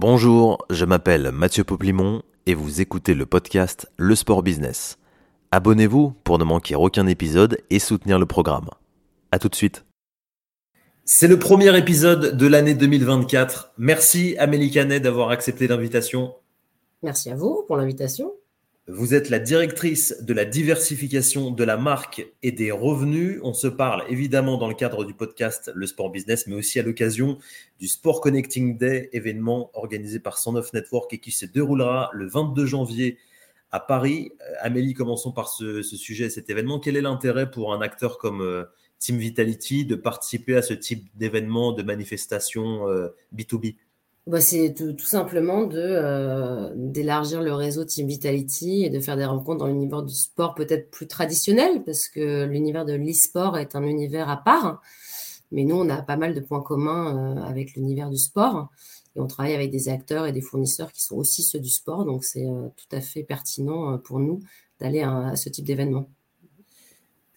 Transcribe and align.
Bonjour, 0.00 0.64
je 0.70 0.84
m'appelle 0.84 1.32
Mathieu 1.32 1.64
Poplimon 1.64 2.22
et 2.46 2.54
vous 2.54 2.80
écoutez 2.80 3.14
le 3.14 3.26
podcast 3.26 3.90
Le 3.96 4.14
Sport 4.14 4.44
Business. 4.44 4.96
Abonnez-vous 5.50 6.12
pour 6.22 6.38
ne 6.38 6.44
manquer 6.44 6.76
aucun 6.76 7.08
épisode 7.08 7.58
et 7.70 7.80
soutenir 7.80 8.20
le 8.20 8.24
programme. 8.24 8.68
A 9.32 9.40
tout 9.40 9.48
de 9.48 9.56
suite. 9.56 9.84
C'est 11.04 11.26
le 11.26 11.36
premier 11.36 11.76
épisode 11.76 12.36
de 12.36 12.46
l'année 12.46 12.74
2024. 12.74 13.72
Merci 13.78 14.36
Amélie 14.38 14.70
Canet 14.70 15.02
d'avoir 15.02 15.30
accepté 15.30 15.66
l'invitation. 15.66 16.32
Merci 17.02 17.30
à 17.30 17.34
vous 17.34 17.64
pour 17.66 17.76
l'invitation. 17.76 18.30
Vous 18.90 19.12
êtes 19.12 19.28
la 19.28 19.38
directrice 19.38 20.16
de 20.22 20.32
la 20.32 20.46
diversification 20.46 21.50
de 21.50 21.62
la 21.62 21.76
marque 21.76 22.26
et 22.42 22.52
des 22.52 22.70
revenus. 22.70 23.38
On 23.42 23.52
se 23.52 23.66
parle 23.66 24.02
évidemment 24.08 24.56
dans 24.56 24.66
le 24.66 24.72
cadre 24.72 25.04
du 25.04 25.12
podcast 25.12 25.70
Le 25.74 25.86
Sport 25.86 26.10
Business, 26.10 26.46
mais 26.46 26.54
aussi 26.54 26.80
à 26.80 26.82
l'occasion 26.82 27.36
du 27.78 27.86
Sport 27.86 28.22
Connecting 28.22 28.78
Day, 28.78 29.10
événement 29.12 29.70
organisé 29.74 30.20
par 30.20 30.38
109 30.38 30.72
Network 30.72 31.12
et 31.12 31.18
qui 31.18 31.32
se 31.32 31.44
déroulera 31.44 32.08
le 32.14 32.26
22 32.28 32.64
janvier 32.64 33.18
à 33.72 33.78
Paris. 33.78 34.32
Euh, 34.40 34.54
Amélie, 34.60 34.94
commençons 34.94 35.32
par 35.32 35.50
ce, 35.50 35.82
sujet, 35.82 36.30
cet 36.30 36.48
événement. 36.48 36.80
Quel 36.80 36.96
est 36.96 37.02
l'intérêt 37.02 37.50
pour 37.50 37.74
un 37.74 37.82
acteur 37.82 38.16
comme 38.16 38.40
euh, 38.40 38.64
Team 38.98 39.18
Vitality 39.18 39.84
de 39.84 39.96
participer 39.96 40.56
à 40.56 40.62
ce 40.62 40.72
type 40.72 41.06
d'événement, 41.14 41.72
de 41.72 41.82
manifestation 41.82 42.86
B2B 43.34 43.74
euh, 43.74 43.76
bah, 44.28 44.42
c'est 44.42 44.74
tout, 44.74 45.06
simplement 45.06 45.66
euh, 45.72 46.70
d'élargir 46.76 47.40
le 47.40 47.54
réseau 47.54 47.86
Team 47.86 48.06
Vitality 48.06 48.84
et 48.84 48.90
de 48.90 49.00
faire 49.00 49.16
des 49.16 49.24
rencontres 49.24 49.60
dans 49.60 49.68
l'univers 49.68 50.02
du 50.02 50.14
sport 50.14 50.54
peut-être 50.54 50.90
plus 50.90 51.06
traditionnel, 51.06 51.82
parce 51.84 52.08
que 52.08 52.44
l'univers 52.44 52.84
de 52.84 52.92
l'e-sport 52.92 53.56
est 53.56 53.74
un 53.74 53.84
univers 53.84 54.28
à 54.28 54.36
part. 54.36 54.82
Mais 55.50 55.64
nous, 55.64 55.76
on 55.76 55.88
a 55.88 56.02
pas 56.02 56.18
mal 56.18 56.34
de 56.34 56.40
points 56.40 56.60
communs 56.62 57.38
euh, 57.38 57.42
avec 57.42 57.74
l'univers 57.74 58.10
du 58.10 58.18
sport. 58.18 58.68
Et 59.16 59.20
on 59.20 59.26
travaille 59.26 59.54
avec 59.54 59.70
des 59.70 59.88
acteurs 59.88 60.26
et 60.26 60.32
des 60.32 60.42
fournisseurs 60.42 60.92
qui 60.92 61.02
sont 61.02 61.16
aussi 61.16 61.42
ceux 61.42 61.60
du 61.60 61.70
sport. 61.70 62.04
Donc, 62.04 62.22
c'est 62.24 62.46
euh, 62.46 62.68
tout 62.76 62.96
à 62.96 63.00
fait 63.00 63.24
pertinent 63.24 63.96
pour 63.98 64.20
nous 64.20 64.40
d'aller 64.78 65.00
à 65.00 65.36
ce 65.36 65.48
type 65.48 65.64
d'événement 65.64 66.10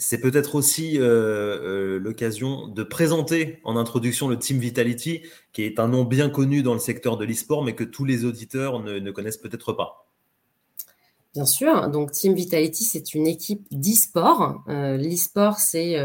c'est 0.01 0.19
peut-être 0.19 0.55
aussi 0.55 0.97
euh, 0.97 1.03
euh, 1.03 1.99
l'occasion 1.99 2.67
de 2.67 2.81
présenter 2.81 3.59
en 3.63 3.77
introduction 3.77 4.27
le 4.27 4.37
Team 4.37 4.57
Vitality, 4.57 5.21
qui 5.53 5.61
est 5.61 5.79
un 5.79 5.87
nom 5.87 6.03
bien 6.03 6.27
connu 6.27 6.63
dans 6.63 6.73
le 6.73 6.79
secteur 6.79 7.17
de 7.17 7.25
l'e-sport, 7.25 7.63
mais 7.63 7.75
que 7.75 7.83
tous 7.83 8.03
les 8.03 8.25
auditeurs 8.25 8.79
ne, 8.79 9.11
connaissent 9.11 9.37
peut-être 9.37 9.73
pas. 9.73 10.07
Bien 11.35 11.45
sûr, 11.45 11.87
donc 11.89 12.11
Team 12.13 12.33
Vitality, 12.33 12.83
c'est 12.83 13.13
une 13.13 13.27
équipe 13.27 13.67
d'e-sport. 13.69 14.63
Euh, 14.69 14.97
l'e-sport, 14.97 15.59
c'est 15.59 15.95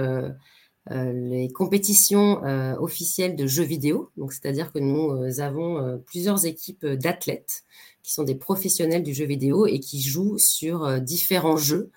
les 0.88 1.48
compétitions 1.52 2.42
officielles 2.78 3.34
de 3.34 3.46
jeux 3.46 3.64
vidéo. 3.64 4.10
C'est-à-dire 4.30 4.72
que 4.72 4.78
nous 4.78 5.40
avons 5.40 6.00
plusieurs 6.06 6.44
équipes 6.44 6.86
d'athlètes 6.86 7.64
qui 8.04 8.12
sont 8.12 8.22
des 8.22 8.36
professionnels 8.36 9.02
du 9.02 9.14
jeu 9.14 9.24
vidéo 9.24 9.66
et 9.66 9.80
qui 9.80 10.00
jouent 10.00 10.38
sur 10.38 11.00
différents 11.00 11.56
jeux. 11.56 11.90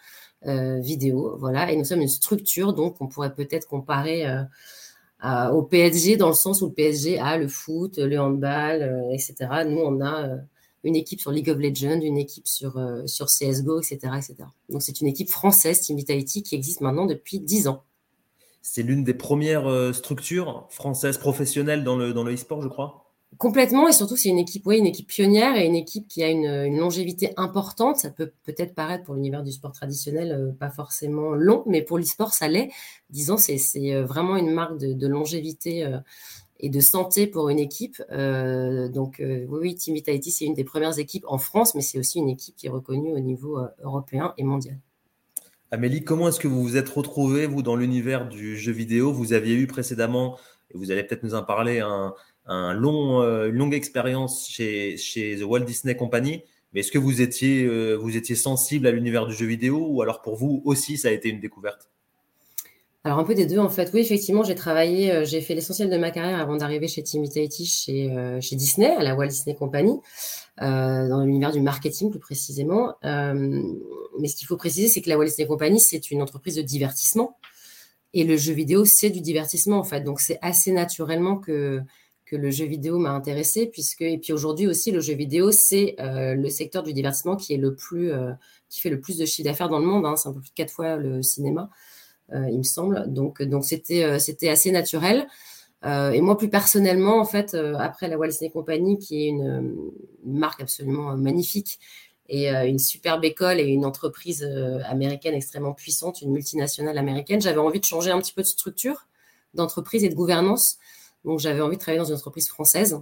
Euh, 0.48 0.80
vidéo. 0.80 1.36
Voilà, 1.38 1.70
et 1.70 1.76
nous 1.76 1.84
sommes 1.84 2.00
une 2.00 2.08
structure, 2.08 2.72
donc 2.72 2.96
on 3.02 3.08
pourrait 3.08 3.36
peut-être 3.36 3.68
comparer 3.68 4.26
euh, 4.26 5.50
au 5.50 5.64
PSG 5.64 6.16
dans 6.16 6.30
le 6.30 6.34
sens 6.34 6.62
où 6.62 6.68
le 6.68 6.72
PSG 6.72 7.20
a 7.20 7.38
le 7.38 7.50
foot, 7.50 7.98
le 7.98 8.18
handball, 8.18 8.82
euh, 8.82 9.12
etc. 9.12 9.36
Nous, 9.68 9.82
on 9.82 10.00
a 10.02 10.38
une 10.86 10.96
équipe 10.96 11.20
sur 11.20 11.32
League 11.32 11.50
of 11.50 11.58
Legends, 11.58 12.00
une 12.00 12.18
équipe 12.18 12.48
sur, 12.48 12.80
sur 13.06 13.26
CSGO, 13.26 13.82
etc., 13.82 14.14
etc. 14.16 14.36
Donc 14.70 14.82
c'est 14.82 15.02
une 15.02 15.08
équipe 15.08 15.30
française, 15.30 15.82
Team 15.82 15.98
Vitality, 15.98 16.42
qui 16.42 16.56
existe 16.56 16.80
maintenant 16.80 17.06
depuis 17.06 17.42
10 17.42 17.68
ans. 17.68 17.84
C'est 18.62 18.84
l'une 18.84 19.04
des 19.04 19.14
premières 19.14 19.94
structures 19.94 20.68
françaises 20.70 21.18
professionnelles 21.18 21.84
dans 21.84 21.98
le, 21.98 22.14
dans 22.14 22.24
le 22.24 22.34
e-sport, 22.34 22.62
je 22.62 22.70
crois? 22.70 23.09
Complètement, 23.38 23.88
et 23.88 23.94
surtout 23.94 24.18
c'est 24.18 24.30
une 24.30 24.40
équipe, 24.40 24.66
oui, 24.66 24.80
une 24.80 24.88
équipe 24.88 25.08
pionnière 25.08 25.56
et 25.56 25.66
une 25.66 25.76
équipe 25.76 26.08
qui 26.08 26.24
a 26.24 26.30
une, 26.30 26.76
longévité 26.76 27.32
importante. 27.38 27.98
Ça 27.98 28.10
peut 28.10 28.32
peut-être 28.44 28.74
paraître 28.74 29.04
pour 29.04 29.14
l'univers 29.14 29.44
du 29.44 29.52
sport 29.52 29.72
traditionnel 29.72 30.32
euh, 30.32 30.52
pas 30.52 30.72
forcément 30.72 31.36
long, 31.36 31.64
mais 31.68 31.84
pour 31.84 32.00
l'e-sport 32.00 32.34
ça 32.34 32.48
l'est. 32.48 32.70
Disons, 33.12 33.38
c'est 33.38 33.60
euh, 33.94 34.04
vraiment 34.04 34.36
une 34.36 34.52
marque 34.52 34.80
de, 34.80 35.08
longévité 35.08 35.86
euh, 35.86 36.00
et 36.60 36.70
de 36.70 36.80
santé 36.80 37.28
pour 37.28 37.50
une 37.50 37.60
équipe. 37.60 38.02
donc 38.10 39.18
oui, 39.22 39.48
oui, 39.48 39.76
Team 39.76 39.96
c'est 40.04 40.46
une 40.46 40.56
des 40.56 40.66
premières 40.66 40.98
équipes 40.98 41.26
en 41.28 41.38
France, 41.38 41.76
mais 41.76 41.82
c'est 41.82 42.00
aussi 42.00 42.18
une 42.20 42.30
équipe 42.30 42.56
qui 42.58 42.66
est 42.66 42.72
reconnue 42.72 43.14
au 43.14 43.20
niveau 43.20 43.60
européen 43.82 44.34
et 44.38 44.44
mondial. 44.44 44.78
Amélie, 45.72 46.04
comment 46.04 46.28
est-ce 46.28 46.40
que 46.40 46.48
vous 46.48 46.62
vous 46.62 46.76
êtes 46.78 46.90
retrouvée, 46.90 47.46
vous, 47.46 47.62
dans 47.62 47.76
l'univers 47.76 48.28
du 48.28 48.58
jeu 48.58 48.72
vidéo? 48.72 49.14
Vous 49.14 49.32
aviez 49.32 49.54
eu 49.56 49.68
précédemment, 49.68 50.38
et 50.74 50.78
vous 50.78 50.92
allez 50.92 51.04
peut-être 51.04 51.24
nous 51.24 51.36
en 51.36 51.44
parler, 51.44 51.80
un, 51.80 52.14
euh, 52.50 53.50
une 53.50 53.56
longue 53.56 53.74
expérience 53.74 54.48
chez, 54.50 54.98
chez 54.98 55.38
The 55.38 55.44
Walt 55.44 55.62
Disney 55.62 55.96
Company. 55.96 56.44
Mais 56.74 56.82
est-ce 56.82 56.92
que 56.92 56.98
vous 56.98 57.22
étiez, 57.22 57.64
euh, 57.64 57.96
vous 57.96 58.16
étiez 58.16 58.36
sensible 58.36 58.88
à 58.88 58.92
l'univers 58.92 59.26
du 59.26 59.34
jeu 59.34 59.46
vidéo 59.46 59.88
ou 59.90 60.02
alors 60.02 60.22
pour 60.22 60.36
vous 60.36 60.62
aussi 60.66 60.98
ça 60.98 61.08
a 61.08 61.12
été 61.12 61.30
une 61.30 61.40
découverte? 61.40 61.90
Alors 63.04 63.18
un 63.18 63.24
peu 63.24 63.34
des 63.34 63.46
deux 63.46 63.60
en 63.60 63.70
fait. 63.70 63.92
Oui, 63.94 64.02
effectivement, 64.02 64.44
j'ai 64.44 64.56
travaillé, 64.56 65.12
euh, 65.12 65.26
j'ai 65.26 65.42
fait 65.42 65.56
l'essentiel 65.56 65.90
de 65.90 65.98
ma 65.98 66.12
carrière 66.12 66.40
avant 66.40 66.58
d'arriver 66.58 66.88
chez 66.88 67.02
Team 67.02 67.24
Vitality 67.24 67.66
chez, 67.66 68.38
chez 68.42 68.56
Disney, 68.56 68.94
à 68.94 69.04
la 69.04 69.16
Walt 69.16 69.28
Disney 69.28 69.56
Company, 69.56 70.00
dans 70.60 71.24
l'univers 71.24 71.52
du 71.52 71.62
marketing 71.62 72.12
plus 72.12 72.20
précisément. 72.20 72.96
mais 73.04 74.28
ce 74.28 74.36
qu'il 74.36 74.48
faut 74.48 74.58
préciser, 74.58 74.90
c'est 74.90 75.02
que 75.02 75.10
la 75.10 75.18
Walt 75.18 75.28
Disney 75.28 75.48
Company, 75.48 75.80
c'est 75.80 76.12
une 76.12 76.22
entreprise 76.22 76.56
de 76.56 76.62
divertissement. 76.62 77.38
Et 78.14 78.24
le 78.24 78.38
jeu 78.38 78.54
vidéo, 78.54 78.86
c'est 78.86 79.12
du 79.12 79.22
divertissement 79.22 79.78
en 79.78 79.84
fait. 79.84 80.02
Donc 80.02 80.20
c'est 80.20 80.40
assez 80.42 80.72
naturellement 80.72 81.38
que 81.38 81.82
que 82.30 82.36
le 82.36 82.52
jeu 82.52 82.66
vidéo 82.66 83.00
m'a 83.00 83.12
intéressé 83.12 83.66
puisque 83.66 84.04
et 84.04 84.18
puis 84.20 84.34
aujourd'hui 84.34 84.68
aussi 84.68 84.92
le 84.92 85.00
jeu 85.00 85.16
vidéo 85.16 85.52
c'est 85.52 85.96
euh, 86.00 86.36
le 86.36 86.50
secteur 86.50 86.84
du 86.84 86.94
divertissement 86.94 87.36
qui 87.36 87.54
est 87.54 87.58
le 87.58 87.74
plus 87.74 88.12
euh, 88.12 88.32
qui 88.70 88.80
fait 88.82 88.92
le 88.92 89.02
plus 89.02 89.18
de 89.18 89.26
chiffre 89.26 89.48
d'affaires 89.50 89.70
dans 89.70 89.80
le 89.80 89.86
monde 89.86 90.06
hein. 90.06 90.16
c'est 90.16 90.30
un 90.30 90.34
peu 90.34 90.40
plus 90.40 90.52
de 90.52 90.56
quatre 90.56 90.72
fois 90.72 90.96
le 90.96 91.24
cinéma 91.24 91.70
euh, 92.32 92.48
il 92.52 92.60
me 92.60 92.64
semble. 92.64 93.12
Donc 93.12 93.42
donc 93.42 93.66
c'était 93.66 94.20
c'était 94.20 94.50
assez 94.50 94.72
naturel. 94.72 95.28
Et 95.84 96.22
moi 96.22 96.38
plus 96.38 96.50
personnellement 96.50 97.20
en 97.20 97.26
fait 97.26 97.56
après 97.56 98.08
la 98.08 98.18
Walt 98.18 98.28
Disney 98.28 98.52
Company 98.52 99.00
qui 99.00 99.26
est 99.26 99.30
une, 99.30 99.74
marque 100.26 100.62
absolument 100.62 101.16
magnifique 101.16 101.80
et 102.28 102.50
une 102.50 102.78
superbe 102.78 103.24
école 103.24 103.60
et 103.60 103.64
une 103.64 103.86
entreprise 103.86 104.44
américaine 104.86 105.34
extrêmement 105.34 105.74
puissante 105.74 106.22
une 106.22 106.34
multinationale 106.34 106.98
américaine 106.98 107.42
j'avais 107.42 107.60
envie 107.60 107.80
de 107.80 107.86
changer 107.86 108.12
un 108.12 108.20
petit 108.20 108.34
peu 108.34 108.42
de 108.42 108.48
structure 108.48 109.08
d'entreprise 109.54 110.04
et 110.04 110.10
de 110.10 110.16
gouvernance 110.16 110.80
donc, 111.26 111.40
j'avais 111.40 111.62
envie 111.62 111.76
de 111.76 111.82
travailler 111.82 112.00
dans 112.00 112.10
une 112.10 112.16
entreprise 112.16 112.48
française 112.48 113.00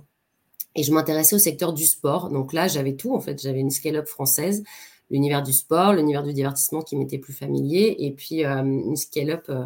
et 0.75 0.83
je 0.83 0.91
m'intéressais 0.91 1.35
au 1.35 1.39
secteur 1.39 1.73
du 1.73 1.85
sport. 1.85 2.29
Donc 2.29 2.53
là, 2.53 2.67
j'avais 2.67 2.95
tout, 2.95 3.13
en 3.13 3.19
fait. 3.19 3.41
J'avais 3.41 3.59
une 3.59 3.71
scale-up 3.71 4.07
française, 4.07 4.63
l'univers 5.09 5.43
du 5.43 5.53
sport, 5.53 5.93
l'univers 5.93 6.23
du 6.23 6.33
divertissement 6.33 6.81
qui 6.81 6.95
m'était 6.95 7.19
plus 7.19 7.33
familier 7.33 7.95
et 7.99 8.11
puis 8.11 8.45
euh, 8.45 8.63
une 8.63 8.95
scale-up 8.95 9.45
euh, 9.49 9.65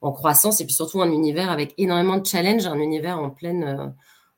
en 0.00 0.12
croissance 0.12 0.60
et 0.60 0.64
puis 0.64 0.74
surtout 0.74 1.02
un 1.02 1.10
univers 1.10 1.50
avec 1.50 1.74
énormément 1.78 2.16
de 2.16 2.26
challenges, 2.26 2.66
un 2.66 2.78
univers 2.78 3.18
en 3.18 3.30
pleine, 3.30 3.64
euh, 3.64 3.86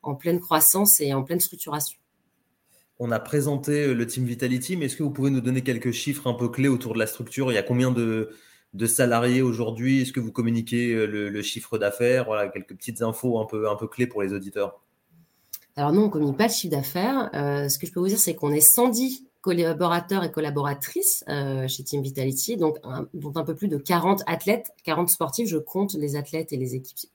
en 0.03 0.15
pleine 0.15 0.41
croissance 0.41 1.01
et 1.01 1.15
en 1.15 1.23
pleine 1.23 1.41
structuration. 1.41 1.99
On 2.99 3.11
a 3.11 3.19
présenté 3.19 3.95
le 3.95 4.07
Team 4.07 4.25
Vitality, 4.25 4.77
mais 4.77 4.85
est-ce 4.87 4.97
que 4.97 5.03
vous 5.03 5.11
pouvez 5.11 5.31
nous 5.31 5.41
donner 5.41 5.63
quelques 5.63 5.91
chiffres 5.91 6.29
un 6.29 6.35
peu 6.35 6.49
clés 6.49 6.69
autour 6.69 6.95
de 6.95 7.01
la 7.01 7.07
structure? 7.07 7.51
Il 7.51 7.57
y 7.57 7.59
a 7.59 7.63
combien 7.63 7.91
de, 7.91 8.31
de 8.75 8.87
salariés 8.87 9.43
aujourd'hui 9.43 10.03
Est-ce 10.03 10.13
que 10.13 10.21
vous 10.21 10.33
communiquez 10.33 10.93
euh, 10.93 11.07
le, 11.07 11.43
chiffre 11.43 11.79
d'affaires? 11.79 12.25
Voilà, 12.25 12.49
quelques 12.49 12.75
petites 12.75 13.03
infos 13.03 13.39
un 13.39 13.45
peu, 13.45 13.69
un 13.69 13.77
peu 13.77 13.87
clés 13.87 14.07
pour 14.07 14.23
les 14.23 14.33
auditeurs. 14.33 14.81
Alors 15.77 15.93
non, 15.93 16.03
on 16.03 16.07
ne 16.07 16.11
communique 16.11 16.37
pas 16.37 16.47
le 16.47 16.53
chiffre 16.53 16.75
d'affaires. 16.75 17.31
Euh, 17.35 17.69
ce 17.69 17.79
que 17.79 17.87
je 17.87 17.93
peux 17.93 18.01
vous 18.01 18.09
dire, 18.09 18.19
c'est 18.19 18.35
qu'on 18.35 18.53
est 18.53 18.61
110 18.61 19.27
collaborateurs 19.41 20.23
et 20.23 20.31
collaboratrices 20.31 21.25
euh, 21.29 21.67
chez 21.67 21.83
Team 21.83 22.01
Vitality, 22.01 22.57
donc 22.57 22.77
un, 22.85 23.09
dont 23.13 23.33
un 23.35 23.43
peu 23.43 23.55
plus 23.55 23.69
de 23.69 23.77
40 23.77 24.23
athlètes, 24.27 24.73
40 24.85 25.09
sportifs. 25.09 25.49
Je 25.49 25.59
compte 25.59 25.95
les 25.95 26.15
athlètes 26.17 26.53
et 26.53 26.57
les 26.57 26.75
équipes 26.77 27.11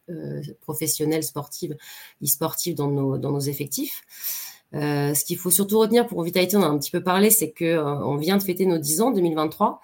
professionnelles 0.62 1.24
sportives, 1.24 1.76
e-sportives 2.24 2.76
dans 2.76 2.90
nos, 2.90 3.40
effectifs. 3.40 4.04
ce 4.74 5.24
qu'il 5.24 5.38
faut 5.38 5.52
surtout 5.52 5.80
retenir 5.80 6.06
pour 6.06 6.22
Vitality, 6.24 6.58
on 6.58 6.64
a 6.64 6.68
un 6.68 6.78
petit 6.78 6.92
peu 6.92 7.02
parlé, 7.02 7.30
c'est 7.30 7.52
que 7.52 7.78
on 7.78 8.18
vient 8.18 8.38
de 8.38 8.44
fêter 8.44 8.66
nos 8.66 8.78
10 8.78 9.02
ans 9.02 9.12
2023 9.12 9.80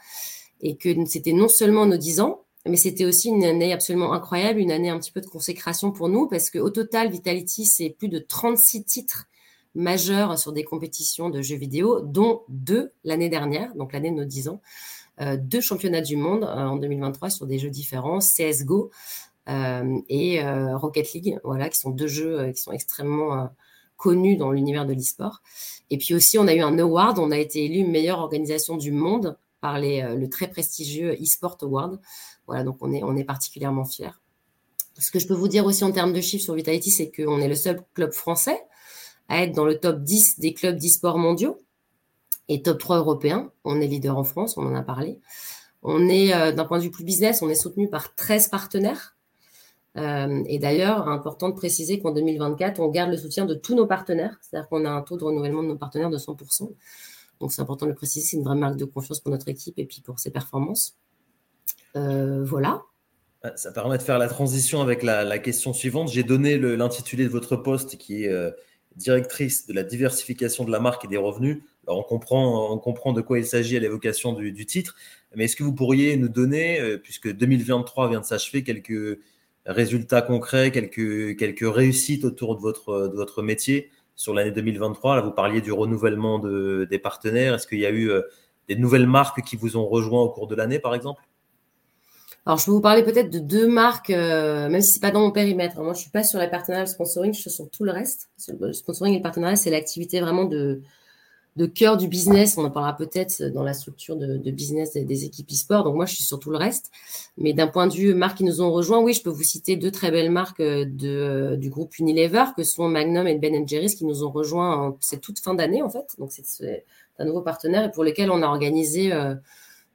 et 0.64 0.78
que 0.78 0.90
c'était 1.06 1.34
non 1.34 1.50
seulement 1.50 1.86
nos 1.86 1.98
10 1.98 2.22
ans, 2.22 2.46
mais 2.66 2.78
c'était 2.78 3.06
aussi 3.06 3.28
une 3.28 3.44
année 3.44 3.74
absolument 3.74 4.14
incroyable, 4.14 4.60
une 4.60 4.72
année 4.72 4.90
un 4.90 4.98
petit 4.98 5.12
peu 5.12 5.22
de 5.22 5.28
consécration 5.28 5.92
pour 5.92 6.08
nous, 6.08 6.28
parce 6.28 6.50
qu'au 6.50 6.70
total, 6.70 7.12
Vitality, 7.12 7.66
c'est 7.66 7.90
plus 7.90 8.08
de 8.08 8.20
36 8.20 8.86
titres 8.86 9.28
majeurs 9.76 10.40
sur 10.40 10.54
des 10.54 10.64
compétitions 10.64 11.30
de 11.30 11.42
jeux 11.42 11.58
vidéo, 11.58 12.00
dont 12.00 12.44
deux 12.48 12.92
l'année 13.04 13.30
dernière, 13.30 13.76
donc 13.76 13.92
l'année 13.92 14.12
de 14.12 14.16
nos 14.16 14.26
10 14.26 14.48
ans, 14.48 14.62
euh, 15.22 15.38
deux 15.38 15.62
championnats 15.62 16.02
du 16.02 16.16
monde 16.16 16.44
euh, 16.44 16.66
en 16.66 16.78
2023 16.78 17.30
sur 17.30 17.46
des 17.46 17.60
jeux 17.60 17.70
différents, 17.70 18.20
CSGO 18.20 18.90
euh, 19.50 20.00
et 20.08 20.42
Rocket 20.76 21.12
League, 21.14 21.40
voilà, 21.44 21.70
qui 21.70 21.78
sont 21.78 21.90
deux 21.90 22.08
jeux 22.08 22.52
qui 22.52 22.62
sont 22.62 22.72
extrêmement 22.72 23.50
connus 23.98 24.38
dans 24.38 24.52
l'univers 24.52 24.86
de 24.86 24.94
l'e-sport. 24.94 25.42
Et 25.90 25.98
puis 25.98 26.16
aussi, 26.16 26.38
on 26.38 26.48
a 26.48 26.54
eu 26.54 26.62
un 26.62 26.80
award, 26.80 27.20
on 27.20 27.32
a 27.32 27.38
été 27.38 27.66
élu 27.66 27.86
meilleure 27.86 28.20
organisation 28.20 28.78
du 28.78 28.94
monde 28.94 29.38
par 29.64 29.76
euh, 29.76 30.16
le 30.16 30.30
très 30.30 30.50
prestigieux 30.50 31.14
eSport 31.22 31.58
Award. 31.62 31.98
Voilà, 32.48 32.66
donc 32.66 32.76
on 32.82 32.92
est, 32.92 33.02
on 33.02 33.16
est 33.16 33.24
particulièrement 33.24 33.86
fiers. 33.86 34.12
Ce 35.00 35.10
que 35.10 35.20
je 35.20 35.26
peux 35.26 35.34
vous 35.34 35.48
dire 35.48 35.66
aussi 35.66 35.86
en 35.86 35.94
termes 35.94 36.12
de 36.12 36.20
chiffres 36.20 36.44
sur 36.44 36.54
Vitality, 36.54 36.92
c'est 36.92 37.10
qu'on 37.10 37.40
est 37.40 37.48
le 37.48 37.56
seul 37.56 37.82
club 37.94 38.12
français 38.12 38.62
à 39.30 39.42
être 39.42 39.56
dans 39.56 39.64
le 39.64 39.80
top 39.80 40.04
10 40.04 40.42
des 40.42 40.54
clubs 40.54 40.76
d'e-sport 40.76 41.18
mondiaux 41.18 41.62
et 42.50 42.62
top 42.62 42.78
3 42.78 42.98
européens. 42.98 43.52
On 43.64 43.80
est 43.80 43.88
leader 43.88 44.18
en 44.18 44.26
France, 44.26 44.58
on 44.58 44.66
en 44.66 44.76
a 44.76 44.84
parlé. 44.84 45.22
On 45.82 46.10
est, 46.10 46.36
euh, 46.36 46.52
d'un 46.52 46.66
point 46.66 46.78
de 46.80 46.84
vue 46.84 46.92
plus 46.92 47.06
business, 47.06 47.42
on 47.42 47.50
est 47.50 47.56
soutenu 47.56 47.90
par 47.90 48.16
13 48.16 48.50
partenaires. 48.50 49.16
Euh, 49.96 50.44
et 50.48 50.60
d'ailleurs, 50.60 51.08
important 51.08 51.48
de 51.48 51.56
préciser 51.56 52.02
qu'en 52.02 52.12
2024, 52.12 52.82
on 52.82 52.90
garde 52.90 53.12
le 53.12 53.18
soutien 53.18 53.46
de 53.46 53.54
tous 53.54 53.76
nos 53.76 53.88
partenaires. 53.88 54.38
C'est-à-dire 54.42 54.68
qu'on 54.68 54.84
a 54.84 54.90
un 54.90 55.04
taux 55.04 55.16
de 55.16 55.24
renouvellement 55.24 55.64
de 55.64 55.70
nos 55.70 55.78
partenaires 55.78 56.10
de 56.10 56.18
100%. 56.18 56.70
Donc, 57.44 57.52
c'est 57.52 57.62
important 57.62 57.88
de 57.88 57.92
le 57.92 57.96
préciser. 57.98 58.26
C'est 58.26 58.38
une 58.38 58.44
vraie 58.44 58.56
marque 58.56 58.78
de 58.78 58.86
confiance 58.86 59.20
pour 59.20 59.30
notre 59.30 59.50
équipe 59.50 59.78
et 59.78 59.84
puis 59.84 60.00
pour 60.00 60.18
ses 60.18 60.32
performances. 60.32 60.96
Euh, 61.98 62.42
voilà. 62.46 62.84
Ça 63.58 63.74
permet 63.74 63.98
de 63.98 64.02
faire 64.02 64.18
la 64.18 64.30
transition 64.30 64.80
avec 64.80 65.04
la, 65.04 65.38
question 65.40 65.74
suivante. 65.74 66.10
J'ai 66.10 66.24
donné 66.24 66.58
l'intitulé 66.58 67.26
de 67.26 67.30
votre 67.30 67.58
poste 67.58 67.98
qui 67.98 68.24
est 68.24 68.54
directrice 68.96 69.68
de 69.68 69.74
la 69.74 69.84
diversification 69.84 70.64
de 70.64 70.72
la 70.72 70.80
marque 70.80 71.04
et 71.04 71.10
des 71.10 71.18
revenus. 71.18 71.62
Alors 71.86 72.00
on 72.00 72.04
comprend, 72.04 72.72
on 72.72 72.78
comprend 72.78 73.12
de 73.12 73.20
quoi 73.20 73.40
il 73.40 73.46
s'agit 73.46 73.76
à 73.76 73.82
l'évocation 73.82 74.32
du, 74.32 74.66
titre, 74.66 74.96
mais 75.36 75.44
est-ce 75.44 75.58
que 75.58 75.64
vous 75.64 75.74
pourriez 75.74 76.16
nous 76.16 76.30
donner, 76.30 76.98
puisque 77.04 77.30
2023 77.30 78.08
vient 78.08 78.22
de 78.22 78.26
s'achever, 78.26 78.64
quelques 78.64 79.20
résultats 79.66 80.22
concrets, 80.22 80.72
quelques, 80.72 81.38
quelques 81.38 81.76
réussites 81.76 82.24
autour 82.24 82.56
de 82.56 82.62
votre, 82.62 83.10
de 83.10 83.16
votre 83.18 83.42
métier 83.42 83.92
sur 84.16 84.34
l'année 84.34 84.52
2023. 84.52 85.16
Là, 85.16 85.22
vous 85.22 85.32
parliez 85.32 85.62
du 85.62 85.72
renouvellement 85.72 86.40
de, 86.40 86.88
des 86.90 87.00
partenaires. 87.00 87.56
Est-ce 87.56 87.68
qu'il 87.68 87.80
y 87.80 87.86
a 87.86 87.90
eu 87.90 88.10
euh, 88.10 88.22
des 88.68 88.76
nouvelles 88.76 89.08
marques 89.08 89.42
qui 89.44 89.56
vous 89.56 89.78
ont 89.78 89.88
rejoint 89.88 90.22
au 90.22 90.30
cours 90.30 90.48
de 90.48 90.56
l'année, 90.56 90.80
par 90.80 90.96
exemple? 90.96 91.24
Alors, 92.46 92.58
je 92.58 92.66
peux 92.66 92.72
vous 92.72 92.82
parler 92.82 93.04
peut-être 93.04 93.30
de 93.30 93.40
deux 93.40 93.68
marques, 93.68 94.10
euh, 94.10 94.68
même 94.68 94.82
si 94.82 94.94
c'est 94.94 95.00
pas 95.00 95.12
dans 95.12 95.22
mon 95.22 95.32
périmètre. 95.32 95.80
Moi, 95.82 95.94
je 95.94 96.00
suis 96.02 96.12
pas 96.12 96.24
sur 96.24 96.40
la 96.40 96.48
partenariat, 96.48 96.84
le 96.84 96.90
sponsoring, 96.90 97.34
je 97.34 97.40
suis 97.40 97.50
sur 97.50 97.70
tout 97.70 97.86
le 97.86 97.92
reste. 97.92 98.30
Le 98.60 98.74
sponsoring 98.74 99.14
et 99.14 99.18
le 99.18 99.24
partenariat, 99.24 99.56
c'est 99.56 99.70
l'activité 99.70 100.20
vraiment 100.20 100.44
de, 100.44 100.82
de 101.56 101.66
cœur 101.66 101.98
du 101.98 102.08
business. 102.08 102.58
On 102.58 102.66
en 102.66 102.72
parlera 102.72 102.96
peut-être 102.96 103.44
dans 103.44 103.64
la 103.64 103.74
structure 103.74 104.16
de, 104.16 104.52
business 104.52 104.94
des, 104.94 105.26
équipes 105.26 105.52
e-sport. 105.52 105.84
Donc 105.84 105.96
moi, 105.96 106.06
je 106.06 106.16
suis 106.16 106.24
sur 106.24 106.40
tout 106.40 106.50
le 106.50 106.58
reste. 106.58 106.92
Mais 107.38 107.54
d'un 107.54 107.68
point 107.68 107.88
de 107.88 107.94
vue 107.94 108.14
marques 108.14 108.38
qui 108.38 108.44
nous 108.44 108.62
ont 108.62 108.72
rejoints, 108.72 109.00
oui, 109.00 109.14
je 109.14 109.22
peux 109.22 109.30
vous 109.30 109.44
citer 109.44 109.76
deux 109.76 109.92
très 109.92 110.12
belles 110.12 110.32
marques 110.32 110.60
euh, 110.60 110.86
de, 110.86 111.08
euh, 111.08 111.56
du 111.56 111.70
groupe 111.70 111.98
Unilever, 112.00 112.46
que 112.56 112.64
sont 112.64 112.88
Magnum 112.88 113.28
et 113.28 113.36
Ben 113.36 113.68
Jerry's, 113.68 113.96
qui 113.96 114.06
nous 114.06 114.24
ont 114.24 114.32
rejoints. 114.32 114.96
C'est 115.00 115.22
toute 115.22 115.40
fin 115.40 115.54
d'année 115.54 115.84
en 115.84 115.90
fait. 115.90 116.16
Donc 116.18 116.32
c'est 116.32 116.86
un 117.20 117.26
nouveau 117.26 117.42
partenaire 117.42 117.86
et 117.86 117.92
pour 117.92 118.04
lequel 118.04 118.32
on 118.32 118.42
a 118.42 118.48
organisé 118.48 119.14
euh, 119.14 119.36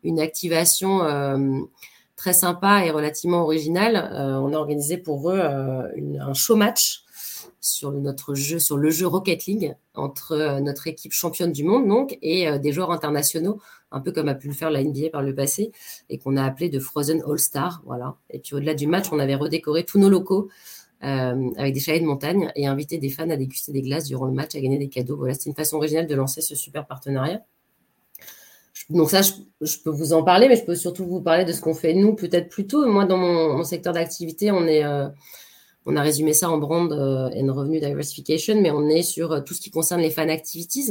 une 0.04 0.20
activation 0.20 1.00
très 2.14 2.32
sympa 2.32 2.84
et 2.84 2.90
relativement 2.90 3.42
originale. 3.42 4.10
on 4.14 4.52
a 4.52 4.56
organisé 4.56 4.96
pour 4.96 5.30
eux 5.30 5.40
un 5.40 6.34
show 6.34 6.54
match 6.54 7.02
sur 7.60 7.92
notre 7.92 8.34
jeu, 8.34 8.58
sur 8.58 8.76
le 8.76 8.90
jeu 8.90 9.06
Rocket 9.06 9.46
League 9.46 9.74
entre 9.94 10.32
euh, 10.32 10.60
notre 10.60 10.86
équipe 10.86 11.12
championne 11.12 11.52
du 11.52 11.64
monde 11.64 11.88
donc 11.88 12.18
et 12.22 12.48
euh, 12.48 12.58
des 12.58 12.72
joueurs 12.72 12.90
internationaux, 12.90 13.60
un 13.90 14.00
peu 14.00 14.12
comme 14.12 14.28
a 14.28 14.34
pu 14.34 14.48
le 14.48 14.54
faire 14.54 14.70
la 14.70 14.82
NBA 14.82 15.10
par 15.10 15.22
le 15.22 15.34
passé 15.34 15.72
et 16.08 16.18
qu'on 16.18 16.36
a 16.36 16.44
appelé 16.44 16.68
de 16.68 16.78
Frozen 16.78 17.22
All 17.26 17.38
Star, 17.38 17.82
voilà. 17.84 18.16
Et 18.30 18.38
puis 18.38 18.54
au-delà 18.54 18.74
du 18.74 18.86
match, 18.86 19.06
on 19.12 19.18
avait 19.18 19.34
redécoré 19.34 19.84
tous 19.84 19.98
nos 19.98 20.08
locaux 20.08 20.48
euh, 21.04 21.50
avec 21.56 21.74
des 21.74 21.80
chalets 21.80 22.02
de 22.02 22.06
montagne 22.06 22.50
et 22.56 22.66
invité 22.66 22.98
des 22.98 23.08
fans 23.08 23.30
à 23.30 23.36
déguster 23.36 23.72
des 23.72 23.82
glaces 23.82 24.04
durant 24.04 24.26
le 24.26 24.32
match, 24.32 24.54
à 24.54 24.60
gagner 24.60 24.78
des 24.78 24.88
cadeaux. 24.88 25.16
Voilà, 25.16 25.34
c'est 25.34 25.48
une 25.48 25.54
façon 25.54 25.76
originale 25.76 26.06
de 26.06 26.14
lancer 26.14 26.40
ce 26.40 26.54
super 26.54 26.86
partenariat. 26.86 27.42
Donc 28.90 29.10
ça, 29.10 29.20
je, 29.22 29.76
peux 29.84 29.90
vous 29.90 30.12
en 30.12 30.22
parler, 30.22 30.48
mais 30.48 30.56
je 30.56 30.64
peux 30.64 30.74
surtout 30.74 31.04
vous 31.04 31.20
parler 31.20 31.44
de 31.44 31.52
ce 31.52 31.60
qu'on 31.60 31.74
fait 31.74 31.94
nous, 31.94 32.14
peut-être 32.14 32.48
plus 32.48 32.66
tôt. 32.66 32.86
Moi, 32.86 33.04
dans 33.04 33.18
mon, 33.18 33.62
secteur 33.64 33.92
d'activité, 33.92 34.50
on 34.50 34.66
est 34.66 34.82
on 35.88 35.96
a 35.96 36.02
résumé 36.02 36.34
ça 36.34 36.50
en 36.50 36.58
brand 36.58 36.92
euh, 36.92 37.30
and 37.34 37.52
revenue 37.52 37.80
diversification, 37.80 38.60
mais 38.60 38.70
on 38.70 38.88
est 38.88 39.02
sur 39.02 39.32
euh, 39.32 39.40
tout 39.40 39.54
ce 39.54 39.60
qui 39.60 39.70
concerne 39.70 40.02
les 40.02 40.10
fan 40.10 40.28
activities. 40.28 40.90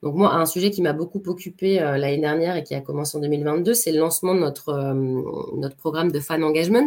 Donc 0.00 0.14
moi, 0.14 0.34
un 0.34 0.46
sujet 0.46 0.70
qui 0.70 0.80
m'a 0.80 0.92
beaucoup 0.92 1.20
occupé 1.26 1.82
euh, 1.82 1.98
l'année 1.98 2.20
dernière 2.20 2.56
et 2.56 2.62
qui 2.62 2.74
a 2.76 2.80
commencé 2.80 3.18
en 3.18 3.20
2022, 3.20 3.74
c'est 3.74 3.90
le 3.90 3.98
lancement 3.98 4.34
de 4.34 4.38
notre, 4.40 4.94
notre 5.56 5.76
programme 5.76 6.12
de 6.12 6.20
fan 6.20 6.44
engagement. 6.44 6.86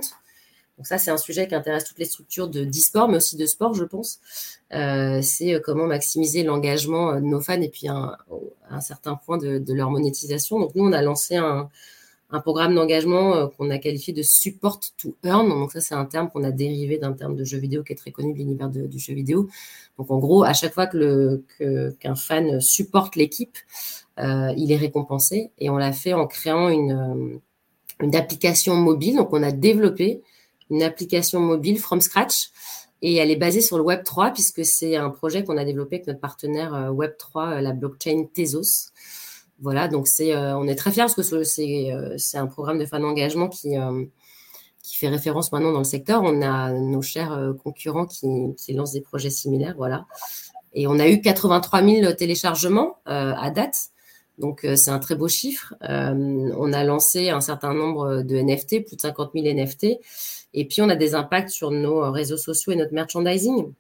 Donc 0.78 0.88
ça, 0.88 0.98
c'est 0.98 1.12
un 1.12 1.18
sujet 1.18 1.48
qui 1.48 1.56
intéresse 1.56 1.84
toutes 1.84 2.00
les 2.00 2.06
structures 2.06 2.48
de 2.48 2.64
d'e-sport, 2.64 3.10
mais 3.10 3.18
aussi 3.18 3.36
de 3.36 3.46
sport, 3.46 3.74
je 3.74 3.84
pense. 3.84 4.20
c'est 4.72 5.62
comment 5.64 5.88
maximiser 5.88 6.44
l'engagement 6.44 7.16
de 7.16 7.22
nos 7.22 7.40
fans 7.40 7.62
et 7.62 7.70
puis 7.70 7.88
à 7.88 8.18
un, 8.70 8.82
certain 8.82 9.16
point 9.16 9.38
de, 9.38 9.58
de, 9.58 9.74
leur 9.74 9.90
monétisation. 9.90 10.60
Donc 10.60 10.76
nous, 10.76 10.84
on 10.84 10.92
a 10.92 11.02
lancé 11.02 11.38
un, 11.38 11.70
un 12.36 12.42
programme 12.42 12.76
d'engagement 12.76 13.36
euh, 13.36 13.48
qu'on 13.48 13.70
a 13.70 13.78
qualifié 13.78 14.14
de 14.14 14.22
support 14.22 14.80
to 14.98 15.16
earn. 15.24 15.48
Donc 15.48 15.72
ça, 15.72 15.80
c'est 15.80 15.96
un 15.96 16.06
terme 16.06 16.30
qu'on 16.30 16.44
a 16.44 16.52
dérivé 16.52 16.98
d'un 16.98 17.14
terme 17.14 17.36
de 17.36 17.44
jeu 17.44 17.58
vidéo 17.58 17.84
qui 17.84 17.94
est 17.94 17.96
très 17.96 18.12
connu 18.12 18.34
de 18.34 18.38
l'univers 18.38 18.70
du 18.70 19.00
jeu 19.00 19.14
vidéo. 19.14 19.48
Donc 19.98 20.12
en 20.12 20.18
gros, 20.18 20.44
à 20.44 20.54
chaque 20.54 20.74
fois 20.74 20.88
que 20.88 21.44
qu'un 22.00 22.16
fan 22.16 22.60
supporte 22.60 23.16
l'équipe, 23.16 23.58
euh, 24.20 24.54
il 24.58 24.72
est 24.72 24.78
récompensé. 24.78 25.52
Et 25.58 25.70
on 25.70 25.78
l'a 25.78 25.94
fait 25.94 26.14
en 26.14 26.28
créant 26.28 26.70
une, 26.70 26.92
euh, 26.92 27.38
une 28.02 28.16
application 28.16 28.76
mobile. 28.76 29.16
Donc 29.16 29.30
on 29.32 29.42
a 29.42 29.52
développé 29.52 30.22
une 30.70 30.84
application 30.84 31.40
mobile 31.40 31.80
from 31.80 32.02
scratch. 32.02 32.50
Et 33.02 33.16
elle 33.16 33.32
est 33.32 33.36
basée 33.38 33.62
sur 33.62 33.78
le 33.78 33.84
Web 33.84 34.04
3 34.04 34.32
puisque 34.32 34.66
c'est 34.66 34.96
un 34.96 35.10
projet 35.10 35.44
qu'on 35.44 35.58
a 35.58 35.66
développé 35.66 35.98
avec 35.98 36.08
notre 36.08 36.20
partenaire 36.20 36.92
Web 36.94 37.16
3, 37.18 37.62
la 37.62 37.72
blockchain 37.72 38.26
Tezos. 38.34 38.92
Voilà, 39.60 39.88
donc 39.88 40.08
c'est, 40.08 40.36
euh, 40.36 40.58
on 40.58 40.68
est 40.68 40.76
très 40.76 40.92
fiers 40.92 41.04
parce 41.04 41.16
que 41.16 41.44
c'est, 41.44 41.92
euh, 41.92 42.16
c'est 42.18 42.38
un 42.38 42.48
programme 42.48 42.78
de 42.78 42.86
fan 42.86 43.02
d'engagement 43.02 43.48
qui, 43.48 43.78
euh, 43.78 44.04
qui 44.84 44.98
fait 44.98 45.08
référence 45.08 45.52
maintenant 45.52 45.72
dans 45.72 45.80
le 45.80 45.86
secteur. 45.86 46.22
On 46.24 46.42
a 46.42 46.72
nos 46.72 47.02
chers 47.02 47.54
concurrents 47.64 48.06
qui, 48.06 48.28
qui 48.58 48.74
lancent 48.74 48.92
des 48.92 49.02
projets 49.02 49.30
similaires, 49.30 49.76
voilà. 49.78 50.06
Et 50.74 50.88
on 50.88 51.00
a 51.00 51.08
eu 51.08 51.22
83 51.22 51.84
000 51.84 52.14
téléchargements 52.14 52.98
à 53.06 53.50
date. 53.50 53.90
Donc, 54.38 54.68
c'est 54.76 54.90
un 54.90 55.00
très 55.00 55.16
beau 55.16 55.30
chiffre. 55.30 55.74
on 55.82 56.74
a 56.74 56.84
lancé 56.84 57.30
un 57.30 57.40
certain 57.40 57.74
nombre 57.74 58.22
de 58.24 58.36
NFT, 58.36 58.86
plus 58.86 58.98
de 58.98 59.02
50 59.02 59.32
000 59.34 59.48
NFT. 59.48 60.00
Et 60.54 60.68
puis, 60.68 60.82
on 60.82 60.90
a 60.90 60.96
des 60.98 61.16
impacts 61.16 61.50
sur 61.50 61.72
nos 61.72 62.12
réseaux 62.12 62.38
sociaux 62.38 62.74
et 62.74 62.76
notre 62.76 62.94
merchandising 62.94 63.74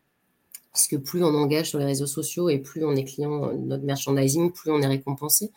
puisque 0.76 1.02
plus 1.02 1.24
on 1.24 1.34
engage 1.34 1.70
sur 1.70 1.80
les 1.80 1.86
réseaux 1.86 2.06
sociaux 2.06 2.50
et 2.50 2.60
plus 2.60 2.86
on 2.86 2.96
est 2.96 3.06
client 3.06 3.54
de 3.54 3.58
notre 3.58 3.84
merchandising, 3.84 4.52
plus 4.52 4.70
on 4.70 4.82
est 4.82 4.88
récompensé. 4.88 5.50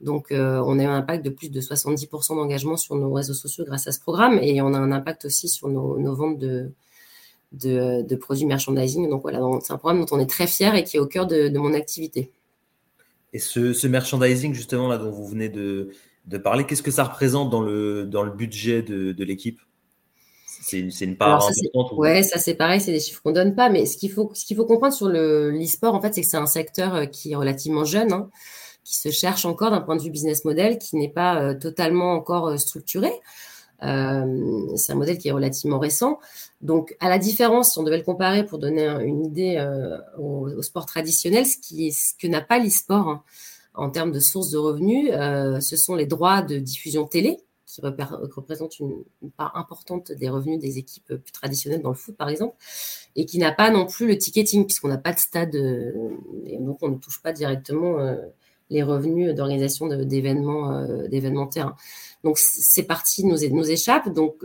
Donc, 0.00 0.30
euh, 0.30 0.62
on 0.66 0.78
a 0.78 0.82
eu 0.82 0.86
un 0.86 0.96
impact 0.96 1.24
de 1.24 1.30
plus 1.30 1.50
de 1.50 1.60
70% 1.60 2.36
d'engagement 2.36 2.76
sur 2.76 2.94
nos 2.96 3.12
réseaux 3.12 3.34
sociaux 3.34 3.64
grâce 3.64 3.86
à 3.86 3.92
ce 3.92 4.00
programme 4.00 4.38
et 4.42 4.60
on 4.60 4.74
a 4.74 4.78
un 4.78 4.92
impact 4.92 5.24
aussi 5.24 5.48
sur 5.48 5.68
nos, 5.68 6.14
ventes 6.14 6.38
de, 6.38 8.14
produits 8.16 8.46
merchandising. 8.46 9.08
Donc, 9.08 9.22
voilà, 9.22 9.40
c'est 9.62 9.72
un 9.72 9.78
programme 9.78 10.04
dont 10.04 10.16
on 10.16 10.20
est 10.20 10.28
très 10.28 10.46
fier 10.46 10.74
et 10.74 10.84
qui 10.84 10.98
est 10.98 11.00
au 11.00 11.06
cœur 11.06 11.26
de, 11.26 11.56
mon 11.56 11.72
activité. 11.72 12.30
Et 13.32 13.38
ce, 13.38 13.86
merchandising, 13.86 14.52
justement, 14.52 14.88
là, 14.88 14.98
dont 14.98 15.10
vous 15.10 15.26
venez 15.26 15.48
de, 15.48 15.88
parler, 16.42 16.66
qu'est-ce 16.66 16.82
que 16.82 16.90
ça 16.90 17.04
représente 17.04 17.48
dans 17.48 17.62
le 17.62 18.30
budget 18.36 18.82
de 18.82 19.24
l'équipe? 19.24 19.60
C'est 20.62 21.04
une 21.04 21.16
part 21.16 21.44
importante. 21.44 21.98
Ouais, 21.98 22.22
ça 22.22 22.38
c'est 22.38 22.54
pareil, 22.54 22.80
c'est 22.80 22.92
des 22.92 23.00
chiffres 23.00 23.20
qu'on 23.22 23.32
donne 23.32 23.54
pas. 23.54 23.68
Mais 23.68 23.86
ce 23.86 23.96
qu'il 23.96 24.10
faut, 24.10 24.30
ce 24.34 24.44
qu'il 24.44 24.56
faut 24.56 24.64
comprendre 24.64 24.94
sur 24.94 25.08
le 25.08 25.50
l'e-sport, 25.50 25.94
en 25.94 26.00
fait, 26.00 26.14
c'est 26.14 26.22
que 26.22 26.28
c'est 26.28 26.36
un 26.36 26.46
secteur 26.46 26.94
euh, 26.94 27.04
qui 27.06 27.32
est 27.32 27.36
relativement 27.36 27.84
jeune, 27.84 28.12
hein, 28.12 28.30
qui 28.84 28.96
se 28.96 29.10
cherche 29.10 29.44
encore 29.44 29.70
d'un 29.70 29.80
point 29.80 29.96
de 29.96 30.02
vue 30.02 30.10
business 30.10 30.44
model, 30.44 30.78
qui 30.78 30.96
n'est 30.96 31.08
pas 31.08 31.40
euh, 31.40 31.54
totalement 31.54 32.12
encore 32.12 32.48
euh, 32.48 32.56
structuré. 32.56 33.10
c'est 33.80 33.88
un 33.88 34.94
modèle 34.94 35.18
qui 35.18 35.28
est 35.28 35.32
relativement 35.32 35.80
récent. 35.80 36.20
Donc, 36.60 36.96
à 37.00 37.08
la 37.08 37.18
différence, 37.18 37.72
si 37.72 37.78
on 37.80 37.82
devait 37.82 37.98
le 37.98 38.04
comparer 38.04 38.46
pour 38.46 38.58
donner 38.60 38.86
une 38.86 39.24
idée 39.24 39.58
au, 40.16 40.62
sport 40.62 40.86
traditionnel, 40.86 41.44
ce, 41.46 41.58
qui 41.58 41.88
est, 41.88 41.90
ce 41.90 42.14
que 42.16 42.28
n'a 42.28 42.40
pas 42.40 42.60
l'e-sport 42.60 43.08
hein, 43.08 43.22
en 43.74 43.90
termes 43.90 44.12
de 44.12 44.20
sources 44.20 44.50
de 44.50 44.58
revenus, 44.58 45.10
ce 45.10 45.76
sont 45.76 45.96
les 45.96 46.06
droits 46.06 46.42
de 46.42 46.58
diffusion 46.60 47.06
télé 47.08 47.38
qui 47.72 47.80
représente 47.80 48.78
une, 48.78 49.04
part 49.36 49.56
importante 49.56 50.12
des 50.12 50.28
revenus 50.28 50.58
des 50.58 50.78
équipes 50.78 51.14
plus 51.14 51.32
traditionnelles 51.32 51.80
dans 51.80 51.88
le 51.90 51.94
foot, 51.94 52.16
par 52.16 52.28
exemple, 52.28 52.54
et 53.16 53.24
qui 53.24 53.38
n'a 53.38 53.52
pas 53.52 53.70
non 53.70 53.86
plus 53.86 54.06
le 54.06 54.18
ticketing, 54.18 54.66
puisqu'on 54.66 54.88
n'a 54.88 54.98
pas 54.98 55.12
de 55.12 55.18
stade, 55.18 55.54
euh, 55.54 56.10
et 56.46 56.58
donc 56.58 56.78
on 56.82 56.88
ne 56.88 56.96
touche 56.96 57.22
pas 57.22 57.32
directement 57.32 57.98
euh, 57.98 58.16
les 58.68 58.82
revenus 58.82 59.34
d'organisation 59.34 59.86
d'événements 59.86 60.72
euh, 60.72 61.08
d'événements. 61.08 61.48
Donc 62.24 62.38
ces 62.38 62.82
parties 62.84 63.24
nous, 63.24 63.42
échappent. 63.70 64.12
Donc 64.12 64.36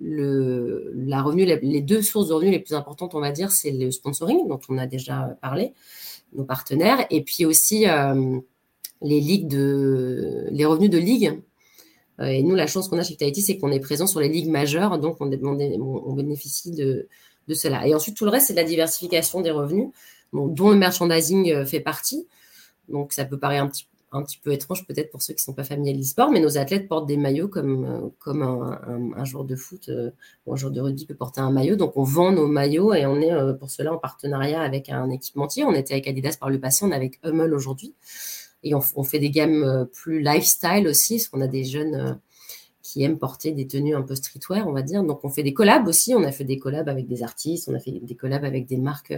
la 0.00 1.22
revenu, 1.22 1.44
les 1.44 1.80
deux 1.80 2.02
sources 2.02 2.28
de 2.28 2.34
revenus 2.34 2.52
les 2.52 2.60
plus 2.60 2.74
importantes, 2.74 3.14
on 3.14 3.20
va 3.20 3.32
dire, 3.32 3.52
c'est 3.52 3.70
le 3.70 3.90
sponsoring 3.90 4.48
dont 4.48 4.60
on 4.68 4.78
a 4.78 4.86
déjà 4.86 5.36
parlé, 5.40 5.72
nos 6.32 6.44
partenaires, 6.44 7.06
et 7.10 7.22
puis 7.22 7.44
aussi 7.44 7.86
les 9.02 9.20
ligues 9.20 9.48
de 9.48 10.46
les 10.50 10.64
revenus 10.64 10.90
de 10.90 10.98
ligue 10.98 11.26
euh, 11.26 11.51
et 12.20 12.42
nous, 12.42 12.54
la 12.54 12.66
chance 12.66 12.88
qu'on 12.88 12.98
a 12.98 13.02
chez 13.02 13.10
Vitality, 13.10 13.42
c'est 13.42 13.58
qu'on 13.58 13.72
est 13.72 13.80
présent 13.80 14.06
sur 14.06 14.20
les 14.20 14.28
ligues 14.28 14.48
majeures, 14.50 14.98
donc 14.98 15.16
on, 15.20 15.26
bénéficie 15.26 16.70
de, 16.70 17.08
cela. 17.54 17.86
Et 17.86 17.94
ensuite, 17.94 18.16
tout 18.16 18.24
le 18.24 18.30
reste, 18.30 18.48
c'est 18.48 18.52
de 18.52 18.58
la 18.58 18.64
diversification 18.64 19.40
des 19.40 19.50
revenus, 19.50 19.88
dont 20.32 20.70
le 20.70 20.76
merchandising 20.76 21.52
euh, 21.52 21.64
fait 21.64 21.80
partie. 21.80 22.26
Donc, 22.88 23.12
ça 23.12 23.24
peut 23.24 23.38
paraître 23.38 23.64
un 23.64 23.68
petit, 23.68 23.86
un 24.12 24.22
petit 24.22 24.38
peu 24.38 24.52
étrange 24.52 24.86
peut-être 24.86 25.10
pour 25.10 25.22
ceux 25.22 25.32
qui 25.32 25.40
ne 25.42 25.44
sont 25.44 25.54
pas 25.54 25.64
familiers 25.64 25.94
de 25.94 25.98
l'e-sport, 25.98 26.30
mais 26.30 26.40
nos 26.40 26.58
athlètes 26.58 26.86
portent 26.86 27.06
des 27.06 27.16
maillots 27.16 27.48
comme, 27.48 27.84
euh, 27.84 28.08
comme 28.18 28.42
un, 28.42 29.24
joueur 29.24 29.44
de 29.44 29.56
foot 29.56 29.88
euh, 29.88 30.10
ou 30.46 30.52
un 30.52 30.56
joueur 30.56 30.72
de 30.72 30.80
rugby 30.80 31.06
peut 31.06 31.14
porter 31.14 31.40
un 31.40 31.50
maillot. 31.50 31.76
Donc 31.76 31.96
on 31.96 32.02
vend 32.02 32.30
nos 32.30 32.46
maillots 32.46 32.92
et 32.92 33.06
on 33.06 33.20
est 33.20 33.32
euh, 33.32 33.54
pour 33.54 33.70
cela 33.70 33.92
en 33.92 33.98
partenariat 33.98 34.60
avec 34.60 34.90
un 34.90 35.10
équipementier. 35.10 35.64
On 35.64 35.72
était 35.72 35.94
avec 35.94 36.08
Adidas 36.08 36.36
par 36.38 36.50
le 36.50 36.60
passé, 36.60 36.84
on 36.84 36.90
est 36.90 36.94
avec 36.94 37.18
Hummel 37.24 37.54
aujourd'hui. 37.54 37.94
Et 38.64 38.74
on, 38.74 39.02
fait 39.02 39.18
des 39.18 39.30
gammes 39.30 39.88
plus 39.92 40.20
lifestyle 40.20 40.86
aussi, 40.86 41.16
parce 41.16 41.28
qu'on 41.28 41.40
a 41.40 41.48
des 41.48 41.64
jeunes 41.64 42.20
qui 42.82 43.02
aiment 43.02 43.18
porter 43.18 43.52
des 43.52 43.66
tenues 43.66 43.94
un 43.94 44.02
peu 44.02 44.14
streetwear, 44.14 44.66
on 44.68 44.72
va 44.72 44.82
dire. 44.82 45.02
Donc 45.02 45.24
on 45.24 45.28
fait 45.28 45.42
des 45.42 45.54
collabs 45.54 45.86
aussi. 45.88 46.14
On 46.14 46.22
a 46.22 46.32
fait 46.32 46.44
des 46.44 46.58
collabs 46.58 46.88
avec 46.88 47.08
des 47.08 47.22
artistes, 47.22 47.68
on 47.68 47.74
a 47.74 47.80
fait 47.80 47.92
des 47.92 48.14
collabs 48.14 48.44
avec 48.44 48.66
des 48.66 48.76
marques, 48.76 49.14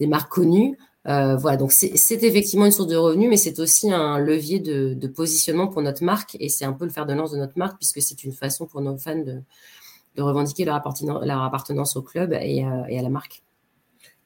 des 0.00 0.06
marques 0.06 0.32
connues. 0.32 0.76
Euh, 1.06 1.36
voilà, 1.36 1.56
donc 1.56 1.72
c'est 1.72 2.22
effectivement 2.22 2.66
une 2.66 2.72
source 2.72 2.88
de 2.88 2.96
revenus, 2.96 3.30
mais 3.30 3.36
c'est 3.36 3.58
aussi 3.60 3.90
un 3.90 4.18
levier 4.18 4.58
de, 4.60 5.06
positionnement 5.06 5.66
pour 5.68 5.80
notre 5.80 6.04
marque 6.04 6.36
et 6.38 6.48
c'est 6.48 6.66
un 6.66 6.72
peu 6.72 6.84
le 6.84 6.90
fer 6.90 7.06
de 7.06 7.14
lance 7.14 7.32
de 7.32 7.38
notre 7.38 7.56
marque 7.56 7.78
puisque 7.78 8.02
c'est 8.02 8.24
une 8.24 8.32
façon 8.32 8.66
pour 8.66 8.82
nos 8.82 8.96
fans 8.98 9.16
de, 9.16 9.42
revendiquer 10.18 10.64
leur 10.64 10.74
appartenance, 10.74 11.96
au 11.96 12.02
club 12.02 12.32
et, 12.32 12.64
à 12.64 13.02
la 13.02 13.08
marque. 13.08 13.42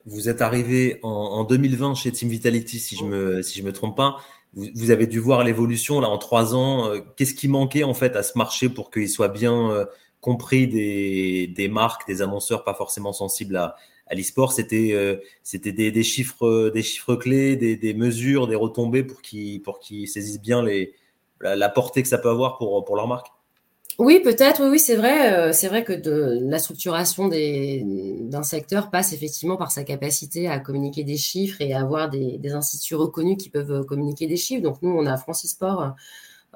Vous 0.07 0.29
êtes 0.29 0.43
arrivé 0.43 0.99
en, 1.03 1.45
2020 1.45 1.95
chez 1.95 2.13
Team 2.13 2.29
Vitality, 2.29 2.79
si 2.79 2.97
je 2.97 3.05
me 3.05 3.43
si 3.43 3.61
je 3.61 3.65
me 3.65 3.73
trompe 3.73 3.97
pas. 3.97 4.19
Vous, 4.55 4.91
avez 4.91 5.07
dû 5.07 5.19
voir 5.19 5.45
l'évolution 5.45 6.01
là 6.01 6.09
en 6.09 6.19
trois 6.19 6.55
ans. 6.55 6.91
Euh, 6.91 7.01
qu'est-ce 7.17 7.35
qui 7.35 7.49
manquait 7.49 7.85
en 7.85 7.95
fait 7.95 8.17
à 8.17 8.23
ce 8.23 8.37
marché 8.37 8.69
pour 8.69 8.91
qu'il 8.91 9.09
soit 9.09 9.29
bien 9.29 9.71
euh, 9.71 9.87
compris 10.21 10.67
des, 10.67 11.47
des 11.47 11.69
marques, 11.69 12.07
des 12.07 12.21
annonceurs 12.21 12.65
pas 12.65 12.75
forcément 12.75 13.13
sensibles 13.13 13.57
à, 13.57 13.77
à 14.09 14.15
l'e-sport, 14.15 14.53
c'était 14.53 14.91
euh, 14.93 15.17
c'était 15.43 15.73
des, 15.73 16.03
chiffres 16.03 16.71
des 16.71 16.83
chiffres 16.83 17.15
clés, 17.15 17.57
des, 17.57 17.95
mesures, 17.95 18.47
des 18.47 18.57
retombées 18.57 19.05
pour 19.05 19.23
qu'ils 19.23 19.63
pour 19.63 19.79
qu'ils 19.79 20.09
saisissent 20.09 20.41
bien 20.41 20.63
les 20.63 20.95
la, 21.41 21.69
portée 21.71 22.03
que 22.03 22.09
ça 22.09 22.19
peut 22.19 22.29
avoir 22.29 22.59
pour 22.59 22.85
pour 22.85 22.97
leur 22.97 23.09
marque? 23.09 23.29
Oui, 23.99 24.21
peut-être. 24.21 24.67
Oui, 24.69 24.79
c'est 24.79 24.97
vrai. 24.97 25.33
Euh, 25.33 25.53
c'est 25.53 25.69
vrai 25.69 25.85
que 25.85 25.93
de, 25.93 26.39
la 26.43 26.59
structuration 26.59 27.29
d'un 27.29 28.43
secteur 28.43 28.91
passe 28.91 29.13
effectivement 29.13 29.57
par 29.57 29.71
sa 29.71 29.85
capacité 29.85 30.49
à 30.49 30.59
communiquer 30.59 31.05
des 31.05 31.17
chiffres 31.17 31.61
et 31.61 31.73
à 31.73 31.81
avoir 31.81 32.09
des, 32.11 32.41
instituts 32.53 32.95
reconnus 32.95 33.37
qui 33.39 33.51
peuvent 33.51 33.85
communiquer 33.85 34.27
des 34.27 34.37
chiffres. 34.37 34.63
Donc 34.63 34.83
nous, 34.83 34.91
on 34.91 35.07
a 35.07 35.17
Francisport 35.17 35.95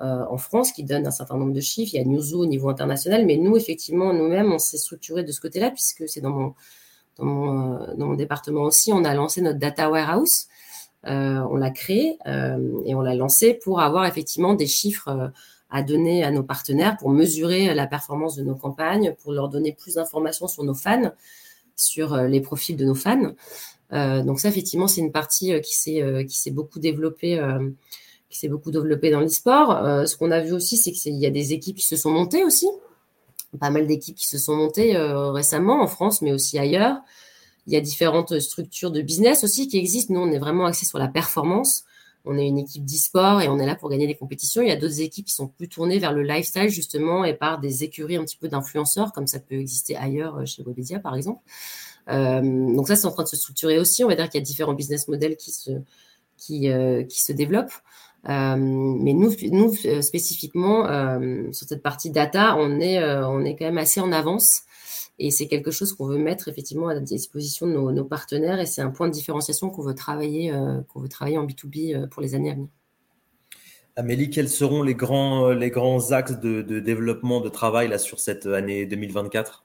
euh, 0.00 0.24
en 0.28 0.38
France 0.38 0.72
qui 0.72 0.84
donne 0.84 1.06
un 1.06 1.10
certain 1.10 1.36
nombre 1.36 1.52
de 1.52 1.60
chiffres. 1.60 1.92
Il 1.94 1.98
y 1.98 2.00
a 2.00 2.04
Newzoo 2.04 2.42
au 2.42 2.46
niveau 2.46 2.68
international, 2.68 3.26
mais 3.26 3.36
nous, 3.36 3.56
effectivement, 3.56 4.12
nous-mêmes, 4.12 4.52
on 4.52 4.58
s'est 4.58 4.78
structuré 4.78 5.22
de 5.22 5.32
ce 5.32 5.40
côté-là 5.40 5.70
puisque 5.70 6.08
c'est 6.08 6.20
dans 6.20 6.30
mon 6.30 6.54
dans 7.18 7.24
mon, 7.24 8.14
département 8.14 8.62
aussi, 8.62 8.92
on 8.92 9.04
a 9.04 9.14
lancé 9.14 9.40
notre 9.40 9.58
data 9.58 9.90
warehouse. 9.90 10.46
Euh, 11.06 11.40
on 11.50 11.56
l'a 11.56 11.70
créé 11.70 12.18
euh, 12.26 12.80
et 12.84 12.94
on 12.94 13.00
l'a 13.00 13.14
lancé 13.14 13.54
pour 13.54 13.80
avoir 13.80 14.06
effectivement 14.06 14.54
des 14.54 14.66
chiffres 14.66 15.08
euh, 15.08 15.28
à 15.76 15.82
donner 15.82 16.24
à 16.24 16.30
nos 16.30 16.42
partenaires 16.42 16.96
pour 16.96 17.10
mesurer 17.10 17.74
la 17.74 17.86
performance 17.86 18.36
de 18.36 18.42
nos 18.42 18.54
campagnes, 18.54 19.14
pour 19.22 19.32
leur 19.32 19.48
donner 19.48 19.72
plus 19.72 19.94
d'informations 19.94 20.48
sur 20.48 20.64
nos 20.64 20.74
fans, 20.74 21.12
sur 21.76 22.16
les 22.16 22.40
profils 22.40 22.76
de 22.76 22.84
nos 22.84 22.94
fans. 22.94 23.34
donc 23.90 24.40
ça, 24.40 24.48
effectivement, 24.48 24.88
c'est 24.88 25.02
une 25.02 25.12
partie 25.12 25.60
qui 25.60 25.74
s'est 25.74 26.24
qui 26.26 26.38
s'est 26.38 26.50
beaucoup 26.50 26.78
développée, 26.78 27.38
qui 28.30 28.38
s'est 28.38 28.48
beaucoup 28.48 28.70
dans 28.70 28.82
l'e-sport. 28.82 30.06
ce 30.06 30.16
qu'on 30.16 30.30
a 30.30 30.40
vu 30.40 30.52
aussi, 30.52 30.78
c'est 30.78 30.92
qu'il 30.92 31.16
y 31.16 31.26
a 31.26 31.30
des 31.30 31.52
équipes 31.52 31.76
qui 31.76 31.86
se 31.86 31.96
sont 31.96 32.10
montées 32.10 32.44
aussi 32.44 32.68
pas 33.56 33.70
mal 33.70 33.86
d'équipes 33.86 34.16
qui 34.16 34.26
se 34.26 34.38
sont 34.38 34.54
montées 34.54 34.96
euh, 34.96 35.30
récemment 35.30 35.82
en 35.82 35.86
France, 35.86 36.22
mais 36.22 36.32
aussi 36.32 36.58
ailleurs. 36.58 36.98
Il 37.66 37.72
y 37.72 37.76
a 37.76 37.80
différentes 37.80 38.38
structures 38.38 38.90
de 38.90 39.02
business 39.02 39.42
aussi 39.42 39.68
qui 39.68 39.78
existent. 39.78 40.14
Nous, 40.14 40.20
on 40.20 40.30
est 40.30 40.38
vraiment 40.38 40.66
axé 40.66 40.86
sur 40.86 40.98
la 40.98 41.08
performance. 41.08 41.84
On 42.26 42.38
est 42.38 42.46
une 42.46 42.58
équipe 42.58 42.84
d'e-sport 42.84 43.40
et 43.40 43.48
on 43.48 43.58
est 43.58 43.66
là 43.66 43.74
pour 43.74 43.90
gagner 43.90 44.06
des 44.06 44.14
compétitions. 44.14 44.62
Il 44.62 44.68
y 44.68 44.72
a 44.72 44.76
d'autres 44.76 45.00
équipes 45.00 45.26
qui 45.26 45.34
sont 45.34 45.48
plus 45.48 45.68
tournées 45.68 45.98
vers 45.98 46.12
le 46.12 46.22
lifestyle 46.22 46.68
justement 46.68 47.24
et 47.24 47.34
par 47.34 47.58
des 47.58 47.84
écuries 47.84 48.16
un 48.16 48.24
petit 48.24 48.36
peu 48.36 48.48
d'influenceurs, 48.48 49.12
comme 49.12 49.26
ça 49.26 49.40
peut 49.40 49.56
exister 49.56 49.96
ailleurs 49.96 50.38
euh, 50.38 50.44
chez 50.44 50.62
Webedia 50.62 50.98
par 51.00 51.14
exemple. 51.14 51.40
Euh, 52.08 52.40
donc 52.42 52.88
ça, 52.88 52.96
c'est 52.96 53.06
en 53.06 53.12
train 53.12 53.24
de 53.24 53.28
se 53.28 53.36
structurer 53.36 53.78
aussi. 53.78 54.04
On 54.04 54.08
va 54.08 54.14
dire 54.14 54.28
qu'il 54.28 54.40
y 54.40 54.42
a 54.42 54.44
différents 54.44 54.74
business 54.74 55.08
models 55.08 55.36
qui 55.36 55.50
se 55.50 55.70
qui, 56.36 56.68
qui 57.08 57.20
se 57.22 57.32
développent. 57.32 57.72
Euh, 58.28 58.56
mais 58.58 59.12
nous, 59.12 59.32
nous 59.52 59.72
euh, 59.84 60.02
spécifiquement, 60.02 60.88
euh, 60.88 61.52
sur 61.52 61.68
cette 61.68 61.82
partie 61.82 62.10
data, 62.10 62.56
on 62.58 62.80
est, 62.80 63.02
on 63.04 63.44
est 63.44 63.56
quand 63.56 63.66
même 63.66 63.78
assez 63.78 64.00
en 64.00 64.12
avance. 64.12 64.62
Et 65.18 65.30
c'est 65.30 65.46
quelque 65.46 65.70
chose 65.70 65.94
qu'on 65.94 66.06
veut 66.06 66.18
mettre 66.18 66.48
effectivement 66.48 66.88
à 66.88 66.94
la 66.94 67.00
disposition 67.00 67.66
de 67.66 67.72
nos, 67.72 68.04
partenaires. 68.04 68.60
Et 68.60 68.66
c'est 68.66 68.82
un 68.82 68.90
point 68.90 69.08
de 69.08 69.12
différenciation 69.12 69.70
qu'on 69.70 69.82
veut 69.82 69.94
travailler, 69.94 70.52
qu'on 70.88 71.00
veut 71.00 71.08
travailler 71.08 71.38
en 71.38 71.46
B2B 71.46 72.08
pour 72.08 72.20
les 72.20 72.34
années 72.34 72.50
à 72.50 72.54
venir. 72.54 72.68
Amélie, 73.96 74.28
quels 74.28 74.50
seront 74.50 74.82
les 74.82 74.94
grands, 74.94 75.52
les 75.52 75.70
grands 75.70 76.12
axes 76.12 76.38
de, 76.38 76.60
développement 76.80 77.40
de 77.40 77.48
travail 77.48 77.88
là, 77.88 77.98
sur 77.98 78.20
cette 78.20 78.44
année 78.44 78.84
2024 78.84 79.64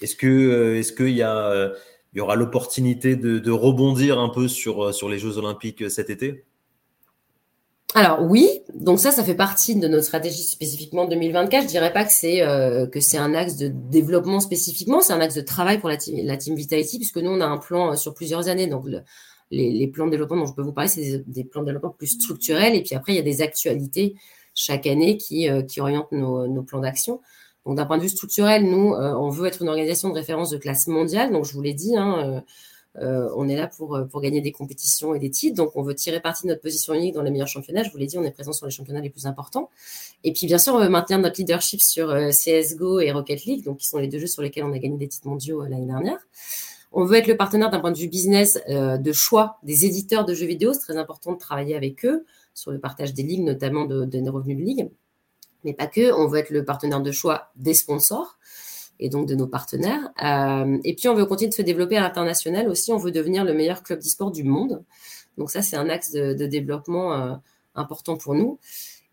Est-ce 0.00 0.14
est-ce 0.14 0.92
qu'il 0.94 1.10
y, 1.10 1.22
a, 1.22 1.72
y 2.14 2.20
aura 2.20 2.36
l'opportunité 2.36 3.16
de, 3.16 3.38
de, 3.38 3.50
rebondir 3.50 4.18
un 4.18 4.30
peu 4.30 4.48
sur, 4.48 4.94
sur 4.94 5.10
les 5.10 5.18
Jeux 5.18 5.36
Olympiques 5.36 5.90
cet 5.90 6.08
été? 6.08 6.46
Alors 7.94 8.20
oui, 8.22 8.48
donc 8.74 9.00
ça, 9.00 9.10
ça 9.12 9.24
fait 9.24 9.34
partie 9.34 9.74
de 9.74 9.88
notre 9.88 10.04
stratégie 10.04 10.42
spécifiquement 10.42 11.06
2024. 11.06 11.62
Je 11.64 11.68
dirais 11.68 11.92
pas 11.92 12.04
que 12.04 12.12
c'est 12.12 12.42
euh, 12.42 12.86
que 12.86 13.00
c'est 13.00 13.16
un 13.16 13.34
axe 13.34 13.56
de 13.56 13.68
développement 13.68 14.40
spécifiquement, 14.40 15.00
c'est 15.00 15.14
un 15.14 15.20
axe 15.20 15.34
de 15.34 15.40
travail 15.40 15.78
pour 15.78 15.88
la 15.88 15.96
team, 15.96 16.18
la 16.26 16.36
team 16.36 16.54
puisque 16.54 17.16
nous 17.16 17.30
on 17.30 17.40
a 17.40 17.46
un 17.46 17.56
plan 17.56 17.92
euh, 17.92 17.96
sur 17.96 18.14
plusieurs 18.14 18.48
années. 18.48 18.66
Donc 18.66 18.84
les, 19.50 19.86
plans 19.88 20.04
de 20.04 20.10
développement 20.10 20.36
dont 20.36 20.46
je 20.46 20.52
peux 20.52 20.62
vous 20.62 20.74
parler, 20.74 20.90
c'est 20.90 21.24
des, 21.26 21.44
plans 21.44 21.62
de 21.62 21.66
développement 21.66 21.94
plus 21.96 22.08
structurels, 22.08 22.74
et 22.74 22.82
puis 22.82 22.94
après 22.94 23.14
il 23.14 23.16
y 23.16 23.20
a 23.20 23.22
des 23.22 23.40
actualités 23.40 24.16
chaque 24.54 24.86
année 24.86 25.16
qui 25.16 25.48
euh, 25.48 25.62
orientent 25.78 26.12
nos, 26.12 26.62
plans 26.62 26.80
d'action. 26.80 27.22
Donc 27.64 27.76
d'un 27.76 27.86
point 27.86 27.96
de 27.96 28.02
vue 28.02 28.10
structurel, 28.10 28.64
nous 28.64 28.94
on 28.94 29.30
veut 29.30 29.46
être 29.46 29.62
une 29.62 29.68
organisation 29.68 30.10
de 30.10 30.14
référence 30.14 30.50
de 30.50 30.58
classe 30.58 30.88
mondiale. 30.88 31.32
Donc 31.32 31.46
je 31.46 31.54
vous 31.54 31.62
l'ai 31.62 31.74
dit. 31.74 31.96
Hein, 31.96 32.42
euh, 32.96 33.28
on 33.36 33.48
est 33.48 33.56
là 33.56 33.68
pour, 33.68 33.94
euh, 33.94 34.04
pour 34.04 34.20
gagner 34.20 34.40
des 34.40 34.52
compétitions 34.52 35.14
et 35.14 35.18
des 35.18 35.30
titres. 35.30 35.56
Donc, 35.56 35.76
on 35.76 35.82
veut 35.82 35.94
tirer 35.94 36.20
parti 36.20 36.44
de 36.44 36.48
notre 36.48 36.62
position 36.62 36.94
unique 36.94 37.14
dans 37.14 37.22
les 37.22 37.30
meilleurs 37.30 37.48
championnats. 37.48 37.82
Je 37.82 37.90
vous 37.90 37.98
l'ai 37.98 38.06
dit, 38.06 38.18
on 38.18 38.24
est 38.24 38.30
présent 38.30 38.52
sur 38.52 38.66
les 38.66 38.72
championnats 38.72 39.00
les 39.00 39.10
plus 39.10 39.26
importants. 39.26 39.70
Et 40.24 40.32
puis, 40.32 40.46
bien 40.46 40.58
sûr, 40.58 40.74
on 40.74 40.80
veut 40.80 40.88
maintenir 40.88 41.18
notre 41.18 41.38
leadership 41.38 41.80
sur 41.80 42.10
euh, 42.10 42.30
CSGO 42.30 43.00
et 43.00 43.12
Rocket 43.12 43.44
League, 43.44 43.64
donc 43.64 43.78
qui 43.78 43.86
sont 43.86 43.98
les 43.98 44.08
deux 44.08 44.18
jeux 44.18 44.26
sur 44.26 44.42
lesquels 44.42 44.64
on 44.64 44.72
a 44.72 44.78
gagné 44.78 44.96
des 44.96 45.08
titres 45.08 45.28
mondiaux 45.28 45.62
l'année 45.62 45.86
dernière. 45.86 46.18
On 46.90 47.04
veut 47.04 47.18
être 47.18 47.26
le 47.26 47.36
partenaire 47.36 47.70
d'un 47.70 47.80
point 47.80 47.92
de 47.92 47.98
vue 47.98 48.08
business 48.08 48.58
de 48.66 49.12
choix 49.12 49.58
des 49.62 49.84
éditeurs 49.84 50.24
de 50.24 50.32
jeux 50.32 50.46
vidéo. 50.46 50.72
C'est 50.72 50.80
très 50.80 50.96
important 50.96 51.32
de 51.32 51.38
travailler 51.38 51.76
avec 51.76 52.06
eux 52.06 52.24
sur 52.54 52.70
le 52.70 52.78
partage 52.78 53.12
des 53.12 53.22
ligues, 53.22 53.42
notamment 53.42 53.84
de, 53.84 54.06
de 54.06 54.20
des 54.20 54.28
revenus 54.30 54.56
de 54.56 54.62
ligue. 54.62 54.90
Mais 55.64 55.74
pas 55.74 55.86
que. 55.86 56.12
On 56.14 56.26
veut 56.28 56.38
être 56.38 56.48
le 56.48 56.64
partenaire 56.64 57.02
de 57.02 57.12
choix 57.12 57.50
des 57.56 57.74
sponsors 57.74 58.38
et 59.00 59.08
donc 59.08 59.26
de 59.26 59.34
nos 59.34 59.46
partenaires. 59.46 60.10
Euh, 60.22 60.78
et 60.84 60.94
puis, 60.94 61.08
on 61.08 61.14
veut 61.14 61.26
continuer 61.26 61.50
de 61.50 61.54
se 61.54 61.62
développer 61.62 61.96
à 61.96 62.00
l'international 62.00 62.68
aussi. 62.68 62.92
On 62.92 62.96
veut 62.96 63.12
devenir 63.12 63.44
le 63.44 63.54
meilleur 63.54 63.82
club 63.82 64.00
d'e-sport 64.00 64.30
du 64.30 64.44
monde. 64.44 64.82
Donc 65.36 65.50
ça, 65.50 65.62
c'est 65.62 65.76
un 65.76 65.88
axe 65.88 66.12
de, 66.12 66.46
développement 66.46 67.14
euh, 67.14 67.34
important 67.74 68.16
pour 68.16 68.34
nous. 68.34 68.58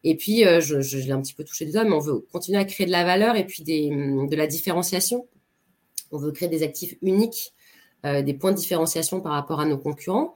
Et 0.04 0.16
puis, 0.16 0.46
euh, 0.46 0.60
je, 0.60 0.98
l'ai 0.98 1.12
un 1.12 1.22
petit 1.22 1.34
peu 1.34 1.44
touché 1.44 1.66
du 1.66 1.72
doigt, 1.72 1.84
mais 1.84 1.94
on 1.94 2.00
veut 2.00 2.26
continuer 2.32 2.60
à 2.60 2.66
créer 2.66 2.88
de 2.88 2.92
la 2.92 3.04
valeur 3.04 3.36
et 3.36 3.46
puis 3.46 3.64
des, 3.64 3.90
de 3.90 4.36
la 4.36 4.48
différenciation. 4.48 5.28
On 6.12 6.18
veut 6.18 6.32
créer 6.32 6.50
des 6.50 6.64
actifs 6.64 6.96
uniques, 7.02 7.54
des 8.04 8.34
points 8.36 8.52
de 8.52 8.58
différenciation 8.58 9.20
par 9.20 9.32
rapport 9.32 9.60
à 9.60 9.66
nos 9.66 9.80
concurrents. 9.80 10.36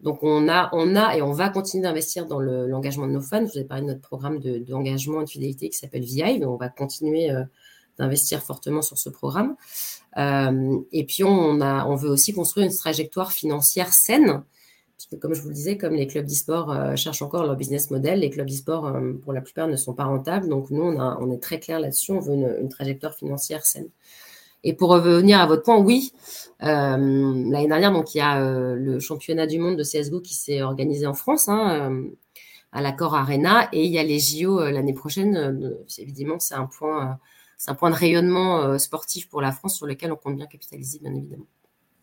Donc, 0.00 0.22
on 0.22 0.50
a, 0.50 0.68
on 0.74 0.94
a 0.94 1.16
et 1.16 1.22
on 1.22 1.32
va 1.32 1.48
continuer 1.48 1.84
d'investir 1.84 2.26
dans 2.26 2.38
l'engagement 2.38 3.06
de 3.06 3.12
nos 3.12 3.22
fans. 3.22 3.46
Je 3.46 3.52
vous 3.52 3.58
ai 3.58 3.64
parlé 3.64 3.84
de 3.84 3.88
notre 3.88 4.02
programme 4.02 4.38
d'engagement 4.38 5.22
et 5.22 5.24
de 5.24 5.30
fidélité 5.30 5.70
qui 5.70 5.78
s'appelle 5.78 6.04
VI. 6.04 6.44
On 6.44 6.56
va 6.56 6.68
continuer 6.68 7.30
d'investir 7.98 8.42
fortement 8.42 8.82
sur 8.82 8.98
ce 8.98 9.08
programme. 9.08 9.56
Euh, 10.18 10.78
et 10.92 11.04
puis, 11.04 11.24
on, 11.24 11.60
a, 11.60 11.86
on 11.86 11.94
veut 11.94 12.08
aussi 12.08 12.32
construire 12.32 12.66
une 12.66 12.74
trajectoire 12.74 13.32
financière 13.32 13.92
saine, 13.92 14.42
puisque 14.96 15.20
comme 15.20 15.34
je 15.34 15.42
vous 15.42 15.48
le 15.48 15.54
disais, 15.54 15.76
comme 15.76 15.94
les 15.94 16.06
clubs 16.06 16.24
d'e-sport 16.24 16.72
euh, 16.72 16.96
cherchent 16.96 17.22
encore 17.22 17.44
leur 17.44 17.56
business 17.56 17.90
model, 17.90 18.20
les 18.20 18.30
clubs 18.30 18.48
d'e-sport, 18.48 18.86
euh, 18.86 19.12
pour 19.22 19.32
la 19.32 19.40
plupart, 19.40 19.68
ne 19.68 19.76
sont 19.76 19.94
pas 19.94 20.04
rentables. 20.04 20.48
Donc, 20.48 20.70
nous, 20.70 20.82
on, 20.82 20.98
a, 20.98 21.18
on 21.20 21.30
est 21.32 21.42
très 21.42 21.60
clair 21.60 21.80
là-dessus, 21.80 22.12
on 22.12 22.20
veut 22.20 22.34
une, 22.34 22.68
trajectoire 22.68 23.14
financière 23.14 23.64
saine. 23.66 23.88
Et 24.64 24.72
pour 24.72 24.88
revenir 24.88 25.38
à 25.38 25.46
votre 25.46 25.62
point, 25.62 25.78
oui, 25.78 26.12
l'année 26.60 27.68
dernière, 27.68 27.92
donc 27.92 28.14
il 28.14 28.18
y 28.18 28.20
a 28.20 28.40
le 28.74 28.98
championnat 28.98 29.46
du 29.46 29.60
monde 29.60 29.76
de 29.76 29.84
CSGO 29.84 30.20
qui 30.20 30.34
s'est 30.34 30.60
organisé 30.60 31.06
en 31.06 31.14
France, 31.14 31.48
hein, 31.48 32.02
à 32.72 32.80
l'accord 32.80 33.14
Arena, 33.14 33.68
et 33.72 33.84
il 33.84 33.92
y 33.92 33.98
a 33.98 34.02
les 34.02 34.18
JO 34.18 34.58
l'année 34.58 34.94
prochaine. 34.94 35.86
évidemment, 35.98 36.40
c'est 36.40 36.54
un 36.54 36.66
point 36.66 37.20
c'est 37.56 37.70
un 37.70 37.74
point 37.74 37.90
de 37.90 37.94
rayonnement 37.94 38.62
euh, 38.62 38.78
sportif 38.78 39.28
pour 39.28 39.40
la 39.40 39.52
France 39.52 39.76
sur 39.76 39.86
lequel 39.86 40.12
on 40.12 40.16
compte 40.16 40.36
bien 40.36 40.46
capitaliser, 40.46 40.98
bien 40.98 41.14
évidemment. 41.14 41.46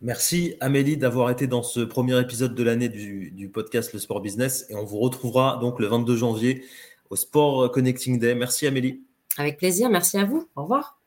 Merci 0.01 0.55
Amélie 0.59 0.97
d'avoir 0.97 1.29
été 1.29 1.47
dans 1.47 1.63
ce 1.63 1.79
premier 1.79 2.19
épisode 2.19 2.55
de 2.55 2.63
l'année 2.63 2.89
du, 2.89 3.49
podcast 3.53 3.93
Le 3.93 3.99
Sport 3.99 4.19
Business 4.19 4.65
et 4.69 4.75
on 4.75 4.83
vous 4.83 4.99
retrouvera 4.99 5.57
donc 5.61 5.79
le 5.79 5.87
22 5.87 6.17
janvier 6.17 6.65
au 7.09 7.15
Sport 7.15 7.71
Connecting 7.71 8.19
Day. 8.19 8.35
Merci 8.35 8.67
Amélie. 8.67 9.05
Avec 9.37 9.57
plaisir, 9.57 9.89
merci 9.89 10.17
à 10.17 10.25
vous. 10.25 10.49
Au 10.57 10.63
revoir. 10.63 10.99